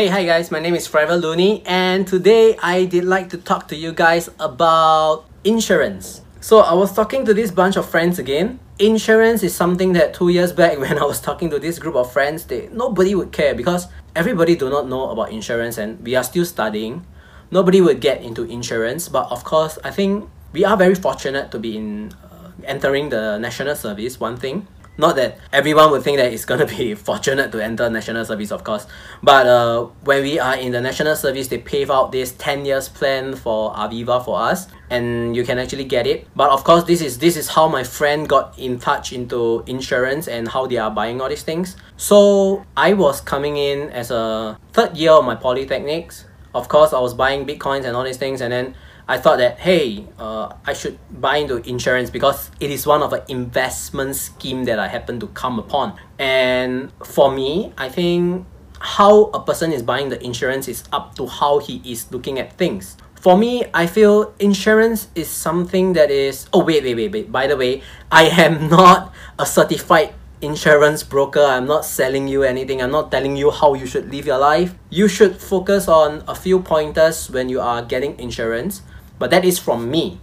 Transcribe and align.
Hey, 0.00 0.06
hi 0.06 0.24
guys, 0.24 0.50
my 0.50 0.60
name 0.60 0.74
is 0.74 0.86
Forever 0.86 1.14
Looney 1.14 1.62
and 1.66 2.08
today 2.08 2.56
I 2.62 2.86
did 2.86 3.04
like 3.04 3.28
to 3.28 3.36
talk 3.36 3.68
to 3.68 3.76
you 3.76 3.92
guys 3.92 4.30
about 4.40 5.26
insurance. 5.44 6.22
So 6.40 6.60
I 6.60 6.72
was 6.72 6.94
talking 6.94 7.26
to 7.26 7.34
this 7.34 7.50
bunch 7.50 7.76
of 7.76 7.86
friends 7.86 8.18
again. 8.18 8.60
Insurance 8.78 9.42
is 9.42 9.54
something 9.54 9.92
that 9.92 10.14
two 10.14 10.30
years 10.30 10.54
back 10.54 10.78
when 10.84 10.96
I 10.96 11.04
was 11.04 11.20
talking 11.20 11.50
to 11.50 11.58
this 11.58 11.78
group 11.78 11.96
of 11.96 12.10
friends, 12.10 12.46
they 12.46 12.70
nobody 12.72 13.14
would 13.14 13.30
care 13.30 13.54
because 13.54 13.88
everybody 14.16 14.56
do 14.56 14.70
not 14.70 14.88
know 14.88 15.10
about 15.10 15.32
insurance 15.32 15.76
and 15.76 16.00
we 16.00 16.16
are 16.16 16.24
still 16.24 16.46
studying. 16.46 17.04
Nobody 17.50 17.82
would 17.82 18.00
get 18.00 18.22
into 18.22 18.44
insurance, 18.44 19.06
but 19.06 19.30
of 19.30 19.44
course, 19.44 19.78
I 19.84 19.90
think 19.90 20.30
we 20.54 20.64
are 20.64 20.78
very 20.78 20.94
fortunate 20.94 21.50
to 21.50 21.58
be 21.58 21.76
in 21.76 22.14
uh, 22.24 22.52
entering 22.64 23.10
the 23.10 23.36
national 23.36 23.76
service, 23.76 24.18
one 24.18 24.38
thing. 24.38 24.66
Not 25.00 25.16
that 25.16 25.38
everyone 25.50 25.90
would 25.92 26.02
think 26.02 26.18
that 26.18 26.30
it's 26.30 26.44
gonna 26.44 26.66
be 26.78 26.94
fortunate 26.94 27.50
to 27.52 27.64
enter 27.64 27.88
national 27.88 28.26
service, 28.26 28.52
of 28.52 28.64
course. 28.64 28.86
But 29.22 29.46
uh, 29.46 29.86
when 30.04 30.22
we 30.22 30.38
are 30.38 30.56
in 30.56 30.72
the 30.72 30.80
national 30.80 31.16
service, 31.16 31.48
they 31.48 31.56
pave 31.56 31.90
out 31.90 32.12
this 32.12 32.32
10 32.32 32.66
years 32.66 32.90
plan 32.90 33.34
for 33.34 33.72
Aviva 33.72 34.22
for 34.22 34.38
us 34.38 34.68
and 34.90 35.34
you 35.34 35.42
can 35.42 35.58
actually 35.58 35.84
get 35.84 36.06
it. 36.06 36.28
But 36.36 36.50
of 36.50 36.64
course, 36.64 36.84
this 36.84 37.00
is 37.00 37.18
this 37.18 37.38
is 37.38 37.48
how 37.48 37.66
my 37.66 37.82
friend 37.82 38.28
got 38.28 38.58
in 38.58 38.78
touch 38.78 39.14
into 39.14 39.64
insurance 39.66 40.28
and 40.28 40.46
how 40.46 40.66
they 40.66 40.76
are 40.76 40.90
buying 40.90 41.22
all 41.22 41.30
these 41.30 41.44
things. 41.44 41.76
So 41.96 42.66
I 42.76 42.92
was 42.92 43.22
coming 43.22 43.56
in 43.56 43.88
as 43.90 44.10
a 44.10 44.58
third 44.74 44.98
year 44.98 45.12
of 45.12 45.24
my 45.24 45.34
polytechnics. 45.34 46.24
Of 46.54 46.68
course, 46.68 46.92
I 46.92 47.00
was 47.00 47.14
buying 47.14 47.46
bitcoins 47.46 47.84
and 47.86 47.96
all 47.96 48.04
these 48.04 48.18
things 48.18 48.42
and 48.42 48.52
then 48.52 48.74
I 49.08 49.18
thought 49.18 49.38
that 49.38 49.58
hey, 49.58 50.06
uh, 50.18 50.54
I 50.64 50.72
should 50.72 50.98
buy 51.10 51.38
into 51.38 51.56
insurance 51.68 52.10
because 52.10 52.50
it 52.60 52.70
is 52.70 52.86
one 52.86 53.02
of 53.02 53.10
the 53.10 53.24
investment 53.28 54.16
scheme 54.16 54.64
that 54.64 54.78
I 54.78 54.88
happen 54.88 55.20
to 55.20 55.26
come 55.28 55.58
upon. 55.58 55.98
And 56.18 56.92
for 57.04 57.30
me, 57.30 57.72
I 57.76 57.88
think 57.88 58.46
how 58.80 59.24
a 59.36 59.40
person 59.40 59.72
is 59.72 59.82
buying 59.82 60.08
the 60.08 60.22
insurance 60.24 60.66
is 60.68 60.84
up 60.92 61.14
to 61.16 61.26
how 61.26 61.58
he 61.58 61.82
is 61.84 62.10
looking 62.10 62.38
at 62.38 62.56
things. 62.56 62.96
For 63.20 63.36
me, 63.36 63.64
I 63.74 63.86
feel 63.86 64.32
insurance 64.38 65.08
is 65.14 65.28
something 65.28 65.92
that 65.92 66.10
is. 66.10 66.48
Oh 66.54 66.64
wait, 66.64 66.82
wait, 66.82 66.96
wait, 66.96 67.12
wait. 67.12 67.30
By 67.30 67.46
the 67.46 67.56
way, 67.56 67.82
I 68.10 68.24
am 68.24 68.68
not 68.72 69.12
a 69.38 69.44
certified 69.44 70.14
insurance 70.40 71.02
broker. 71.02 71.44
I'm 71.44 71.66
not 71.66 71.84
selling 71.84 72.28
you 72.28 72.42
anything. 72.42 72.80
I'm 72.80 72.90
not 72.90 73.12
telling 73.12 73.36
you 73.36 73.50
how 73.50 73.74
you 73.74 73.84
should 73.84 74.10
live 74.10 74.24
your 74.24 74.38
life. 74.38 74.74
You 74.88 75.06
should 75.06 75.36
focus 75.36 75.86
on 75.86 76.24
a 76.26 76.34
few 76.34 76.60
pointers 76.60 77.28
when 77.28 77.50
you 77.50 77.60
are 77.60 77.82
getting 77.82 78.18
insurance 78.18 78.80
but 79.20 79.30
that 79.30 79.44
is 79.44 79.60
from 79.60 79.92
me. 79.92 80.18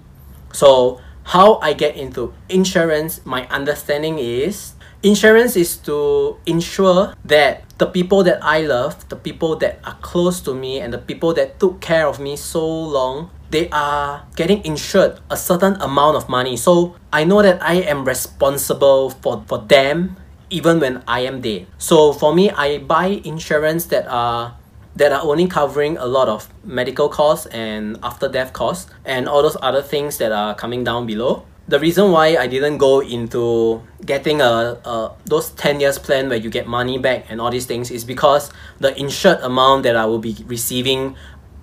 So 0.51 0.99
how 1.23 1.59
I 1.63 1.71
get 1.71 1.95
into 1.95 2.33
insurance, 2.49 3.21
my 3.23 3.47
understanding 3.47 4.19
is 4.19 4.73
insurance 5.03 5.55
is 5.55 5.77
to 5.77 6.35
ensure 6.45 7.13
that 7.23 7.63
the 7.77 7.85
people 7.85 8.23
that 8.23 8.43
I 8.43 8.61
love, 8.61 9.07
the 9.09 9.15
people 9.15 9.55
that 9.57 9.79
are 9.85 9.97
close 10.01 10.41
to 10.41 10.53
me, 10.53 10.79
and 10.79 10.91
the 10.91 10.97
people 10.97 11.33
that 11.35 11.59
took 11.59 11.79
care 11.79 12.07
of 12.07 12.19
me 12.19 12.35
so 12.35 12.65
long, 12.65 13.29
they 13.51 13.69
are 13.69 14.25
getting 14.35 14.65
insured 14.65 15.19
a 15.29 15.37
certain 15.37 15.79
amount 15.79 16.17
of 16.17 16.27
money. 16.27 16.57
So 16.57 16.95
I 17.13 17.23
know 17.23 17.41
that 17.41 17.61
I 17.61 17.75
am 17.85 18.03
responsible 18.03 19.11
for, 19.11 19.43
for 19.47 19.59
them 19.59 20.17
even 20.49 20.79
when 20.79 21.03
I 21.07 21.21
am 21.21 21.41
dead. 21.41 21.67
So 21.77 22.13
for 22.13 22.33
me, 22.33 22.49
I 22.51 22.79
buy 22.79 23.21
insurance 23.23 23.85
that 23.85 24.07
are 24.07 24.55
that 24.97 25.11
are 25.11 25.21
only 25.21 25.47
covering 25.47 25.97
a 25.97 26.05
lot 26.05 26.27
of 26.27 26.49
medical 26.63 27.07
costs 27.07 27.45
and 27.47 27.97
after 28.03 28.27
death 28.27 28.51
costs 28.51 28.89
and 29.05 29.29
all 29.29 29.41
those 29.41 29.57
other 29.61 29.81
things 29.81 30.17
that 30.17 30.31
are 30.31 30.55
coming 30.55 30.83
down 30.83 31.05
below. 31.05 31.45
The 31.67 31.79
reason 31.79 32.11
why 32.11 32.37
I 32.37 32.47
didn't 32.47 32.77
go 32.77 33.01
into 33.01 33.81
getting 34.05 34.41
a, 34.41 34.79
a 34.85 35.11
those 35.25 35.49
10 35.51 35.79
years 35.79 35.99
plan 35.99 36.29
where 36.29 36.37
you 36.37 36.49
get 36.49 36.65
money 36.65 36.97
back 36.97 37.25
and 37.29 37.41
all 37.41 37.51
these 37.51 37.65
things 37.65 37.91
is 37.91 38.03
because 38.05 38.51
the 38.79 38.97
insured 38.97 39.39
amount 39.41 39.83
that 39.83 39.95
I 39.95 40.05
will 40.05 40.19
be 40.19 40.35
receiving 40.45 41.15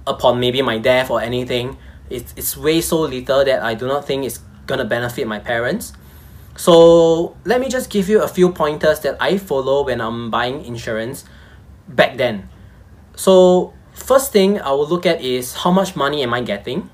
upon 0.07 0.39
maybe 0.39 0.61
my 0.63 0.79
death 0.79 1.11
or 1.11 1.21
anything 1.23 1.79
it's, 2.11 2.35
it's 2.37 2.57
way 2.57 2.81
so 2.81 3.01
little 3.01 3.45
that 3.45 3.63
I 3.63 3.75
do 3.75 3.87
not 3.87 4.07
think 4.07 4.25
it's 4.25 4.41
gonna 4.67 4.85
benefit 4.85 5.27
my 5.27 5.39
parents. 5.39 5.93
So 6.57 7.37
let 7.45 7.61
me 7.61 7.69
just 7.69 7.91
give 7.91 8.09
you 8.09 8.23
a 8.23 8.29
few 8.29 8.53
pointers 8.53 9.01
that 9.01 9.17
I 9.21 9.39
follow 9.39 9.85
when 9.85 10.01
I'm 10.01 10.31
buying 10.31 10.65
insurance 10.65 11.25
back 11.89 12.17
then. 12.17 12.49
So 13.17 13.73
first 13.93 14.33
thing 14.33 14.61
I 14.61 14.71
will 14.73 14.89
look 14.89 15.07
at 15.07 15.21
is 15.21 15.55
how 15.55 15.71
much 15.71 15.97
money 15.97 16.23
am 16.23 16.35
I 16.35 16.43
getting? 16.43 16.91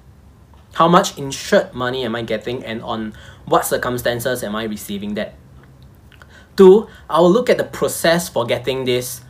How 0.75 0.87
much 0.87 1.19
insured 1.19 1.75
money 1.75 2.05
am 2.05 2.15
I 2.15 2.23
getting 2.23 2.65
and 2.65 2.83
on 2.83 3.15
what 3.45 3.67
circumstances 3.67 4.45
am 4.45 4.55
I 4.55 4.65
receiving 4.65 5.15
that? 5.15 5.35
Two, 6.57 6.89
I 7.09 7.21
will 7.21 7.33
look 7.33 7.51
at 7.51 7.59
the 7.59 7.65
process 7.65 8.29
for 8.29 8.45
getting 8.45 8.85
this 8.85 9.23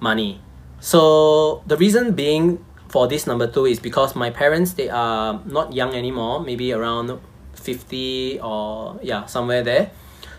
money. 0.00 0.40
So 0.80 1.62
the 1.66 1.76
reason 1.76 2.12
being 2.12 2.64
for 2.88 3.06
this 3.08 3.26
number 3.26 3.46
two 3.46 3.64
is 3.64 3.78
because 3.78 4.14
my 4.14 4.30
parents 4.30 4.74
they 4.74 4.90
are 4.90 5.40
not 5.46 5.72
young 5.72 5.94
anymore, 5.94 6.40
maybe 6.40 6.72
around 6.72 7.18
50 7.54 8.40
or 8.40 8.98
yeah, 9.02 9.24
somewhere 9.26 9.62
there. 9.62 9.90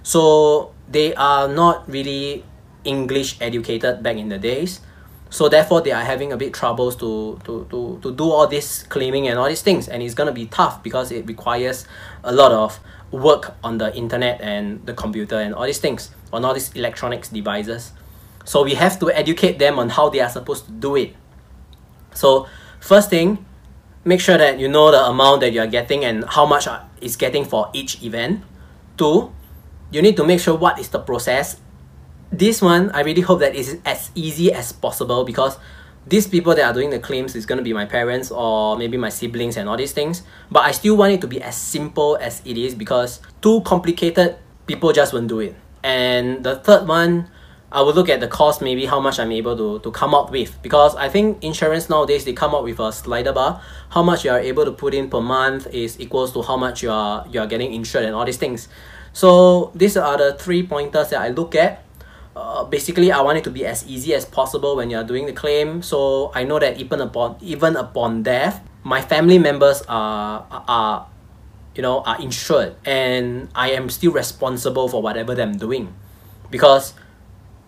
So 0.03 0.73
they 0.91 1.15
are 1.15 1.47
not 1.47 1.89
really 1.89 2.43
English 2.83 3.37
educated 3.39 4.03
back 4.03 4.17
in 4.17 4.27
the 4.27 4.37
days 4.37 4.81
so 5.33 5.49
therefore 5.49 5.81
they 5.81 5.91
are 5.91 6.03
having 6.03 6.31
a 6.31 6.37
bit 6.37 6.53
troubles 6.53 6.95
to, 6.95 7.39
to, 7.43 7.65
to, 7.71 7.99
to 8.03 8.11
do 8.13 8.23
all 8.29 8.45
this 8.45 8.83
claiming 8.83 9.27
and 9.27 9.39
all 9.39 9.47
these 9.49 9.63
things. 9.63 9.87
And 9.89 10.03
it's 10.03 10.13
gonna 10.13 10.31
be 10.31 10.45
tough 10.45 10.83
because 10.83 11.11
it 11.11 11.25
requires 11.25 11.87
a 12.23 12.31
lot 12.31 12.51
of 12.51 12.79
work 13.09 13.55
on 13.63 13.79
the 13.79 13.91
internet 13.95 14.39
and 14.41 14.85
the 14.85 14.93
computer 14.93 15.39
and 15.39 15.55
all 15.55 15.65
these 15.65 15.79
things 15.79 16.11
on 16.31 16.45
all 16.45 16.53
these 16.53 16.71
electronics 16.73 17.29
devices. 17.29 17.93
So 18.45 18.63
we 18.63 18.75
have 18.75 18.99
to 18.99 19.09
educate 19.09 19.57
them 19.57 19.79
on 19.79 19.89
how 19.89 20.09
they 20.09 20.19
are 20.19 20.29
supposed 20.29 20.67
to 20.67 20.71
do 20.71 20.95
it. 20.97 21.15
So 22.13 22.47
first 22.79 23.09
thing 23.09 23.43
make 24.05 24.19
sure 24.19 24.37
that 24.37 24.59
you 24.59 24.67
know 24.67 24.91
the 24.91 25.03
amount 25.03 25.41
that 25.41 25.51
you 25.51 25.61
are 25.61 25.67
getting 25.67 26.05
and 26.05 26.25
how 26.25 26.45
much 26.45 26.67
is 27.01 27.15
getting 27.15 27.43
for 27.43 27.71
each 27.73 28.03
event. 28.03 28.43
Two 28.97 29.33
you 29.89 30.03
need 30.03 30.15
to 30.17 30.23
make 30.23 30.39
sure 30.39 30.55
what 30.55 30.77
is 30.77 30.89
the 30.89 30.99
process 30.99 31.59
this 32.33 32.61
one 32.61 32.89
I 32.91 33.01
really 33.01 33.21
hope 33.21 33.39
that 33.39 33.55
is 33.55 33.77
as 33.85 34.11
easy 34.15 34.51
as 34.51 34.71
possible 34.71 35.23
because 35.23 35.57
these 36.07 36.27
people 36.27 36.53
that 36.55 36.65
are 36.65 36.73
doing 36.73 36.89
the 36.89 36.99
claims 36.99 37.35
is 37.35 37.45
going 37.45 37.57
to 37.57 37.63
be 37.63 37.73
my 37.73 37.85
parents 37.85 38.31
or 38.31 38.77
maybe 38.77 38.97
my 38.97 39.09
siblings 39.09 39.55
and 39.55 39.69
all 39.69 39.77
these 39.77 39.93
things. 39.93 40.23
But 40.51 40.65
I 40.65 40.71
still 40.71 40.97
want 40.97 41.13
it 41.13 41.21
to 41.21 41.27
be 41.27 41.41
as 41.41 41.55
simple 41.55 42.17
as 42.19 42.41
it 42.43 42.57
is 42.57 42.75
because 42.75 43.21
too 43.41 43.61
complicated 43.61 44.35
people 44.67 44.91
just 44.91 45.13
won't 45.13 45.27
do 45.27 45.39
it. 45.39 45.55
And 45.83 46.43
the 46.43 46.57
third 46.57 46.87
one 46.87 47.29
I 47.71 47.81
will 47.81 47.93
look 47.93 48.07
at 48.09 48.19
the 48.19 48.27
cost 48.27 48.61
maybe 48.61 48.85
how 48.85 48.99
much 48.99 49.17
I'm 49.17 49.31
able 49.31 49.57
to, 49.57 49.79
to 49.79 49.91
come 49.91 50.13
up 50.13 50.31
with. 50.31 50.61
Because 50.61 50.95
I 50.95 51.09
think 51.09 51.43
insurance 51.43 51.89
nowadays 51.89 52.25
they 52.25 52.33
come 52.33 52.53
up 52.53 52.63
with 52.63 52.79
a 52.79 52.91
slider 52.91 53.33
bar. 53.33 53.61
How 53.89 54.03
much 54.03 54.25
you 54.25 54.31
are 54.31 54.39
able 54.39 54.65
to 54.65 54.71
put 54.71 54.93
in 54.93 55.09
per 55.09 55.21
month 55.21 55.67
is 55.67 55.99
equals 55.99 56.33
to 56.33 56.41
how 56.41 56.57
much 56.57 56.83
you 56.83 56.91
are 56.91 57.25
you 57.29 57.39
are 57.39 57.47
getting 57.47 57.73
insured 57.73 58.05
and 58.05 58.13
all 58.13 58.25
these 58.25 58.37
things. 58.37 58.67
So 59.13 59.71
these 59.73 59.95
are 59.95 60.17
the 60.17 60.33
three 60.33 60.65
pointers 60.65 61.09
that 61.09 61.21
I 61.21 61.29
look 61.29 61.55
at 61.55 61.83
uh, 62.35 62.63
basically 62.63 63.11
I 63.11 63.21
want 63.21 63.37
it 63.37 63.43
to 63.45 63.51
be 63.51 63.65
as 63.65 63.87
easy 63.87 64.13
as 64.13 64.25
possible 64.25 64.75
when 64.75 64.89
you're 64.89 65.03
doing 65.03 65.25
the 65.25 65.33
claim. 65.33 65.81
So 65.81 66.31
I 66.33 66.43
know 66.43 66.59
that 66.59 66.79
even 66.79 67.01
upon 67.01 67.37
even 67.41 67.75
upon 67.75 68.23
death 68.23 68.61
my 68.83 69.01
family 69.01 69.39
members 69.39 69.81
are 69.87 70.45
are 70.49 71.07
you 71.75 71.81
know 71.81 72.01
are 72.01 72.19
insured. 72.21 72.75
And 72.85 73.49
I 73.55 73.71
am 73.71 73.89
still 73.89 74.11
responsible 74.11 74.89
for 74.89 75.01
whatever 75.01 75.39
I'm 75.39 75.57
doing. 75.57 75.93
Because 76.49 76.93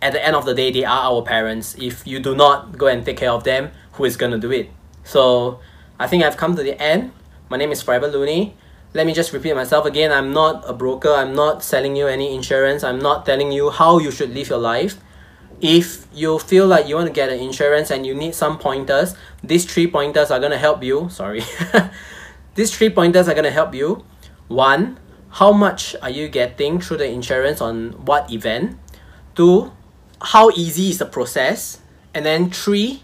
at 0.01 0.13
the 0.13 0.23
end 0.23 0.35
of 0.35 0.45
the 0.45 0.53
day 0.53 0.71
they 0.71 0.83
are 0.83 1.11
our 1.11 1.21
parents. 1.21 1.75
If 1.77 2.05
you 2.05 2.19
do 2.19 2.35
not 2.35 2.77
go 2.77 2.87
and 2.87 3.05
take 3.05 3.17
care 3.17 3.31
of 3.31 3.43
them 3.43 3.71
who 3.93 4.05
is 4.05 4.17
gonna 4.17 4.39
do 4.39 4.51
it? 4.51 4.69
So 5.03 5.59
I 5.99 6.07
think 6.07 6.23
I've 6.23 6.37
come 6.37 6.55
to 6.55 6.63
the 6.63 6.79
end. 6.81 7.11
My 7.49 7.57
name 7.57 7.71
is 7.71 7.81
Forever 7.81 8.07
Looney 8.07 8.55
let 8.95 9.05
me 9.05 9.13
just 9.13 9.33
repeat 9.33 9.53
myself 9.53 9.85
again. 9.85 10.11
I'm 10.11 10.31
not 10.31 10.63
a 10.67 10.73
broker. 10.73 11.11
I'm 11.11 11.35
not 11.35 11.63
selling 11.63 11.95
you 11.95 12.07
any 12.07 12.33
insurance. 12.33 12.83
I'm 12.83 12.99
not 12.99 13.25
telling 13.25 13.51
you 13.51 13.69
how 13.69 13.99
you 13.99 14.09
should 14.09 14.33
live 14.33 14.49
your 14.49 14.57
life. 14.57 14.95
If 15.61 16.07
you 16.13 16.39
feel 16.39 16.65
like 16.65 16.87
you 16.87 16.95
want 16.95 17.07
to 17.07 17.13
get 17.13 17.29
an 17.29 17.39
insurance 17.39 17.91
and 17.91 18.05
you 18.05 18.15
need 18.15 18.35
some 18.35 18.57
pointers 18.57 19.15
these 19.47 19.65
three 19.65 19.87
pointers 19.87 20.31
are 20.31 20.39
going 20.39 20.51
to 20.51 20.57
help 20.57 20.83
you. 20.83 21.09
Sorry. 21.09 21.43
These 22.55 22.75
three 22.75 22.89
pointers 22.89 23.27
are 23.27 23.33
going 23.33 23.45
to 23.45 23.51
help 23.51 23.75
you. 23.75 24.03
One 24.47 24.99
how 25.29 25.51
much 25.51 25.97
are 26.01 26.09
you 26.09 26.29
getting 26.29 26.79
through 26.79 26.95
the 26.95 27.09
insurance 27.11 27.59
on 27.59 27.91
what 28.05 28.31
event? 28.31 28.77
Two 29.35 29.71
how 30.21 30.49
easy 30.51 30.89
is 30.89 30.97
the 30.99 31.05
process? 31.05 31.79
And 32.13 32.25
then 32.25 32.49
three 32.49 33.03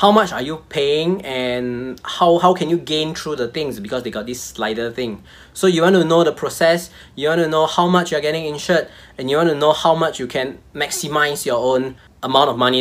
how 0.00 0.10
much 0.10 0.32
are 0.32 0.40
you 0.40 0.56
paying 0.70 1.20
and 1.26 2.00
how, 2.04 2.38
how 2.38 2.54
can 2.54 2.70
you 2.70 2.78
gain 2.78 3.14
through 3.14 3.36
the 3.36 3.46
things 3.48 3.78
because 3.78 4.02
they 4.02 4.10
got 4.10 4.24
this 4.24 4.40
slider 4.40 4.90
thing. 4.90 5.22
So 5.52 5.66
you 5.66 5.82
want 5.82 5.94
to 5.96 6.04
know 6.04 6.24
the 6.24 6.32
process, 6.32 6.88
you 7.16 7.28
want 7.28 7.42
to 7.42 7.48
know 7.48 7.66
how 7.66 7.86
much 7.86 8.10
you're 8.10 8.22
getting 8.22 8.46
insured, 8.46 8.88
and 9.18 9.28
you 9.28 9.36
want 9.36 9.50
to 9.50 9.54
know 9.54 9.74
how 9.74 9.94
much 9.94 10.18
you 10.18 10.26
can 10.26 10.58
maximize 10.74 11.44
your 11.44 11.58
own 11.58 11.96
amount 12.22 12.48
of 12.48 12.56
money 12.56 12.78